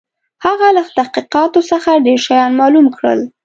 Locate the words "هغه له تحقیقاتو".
0.45-1.59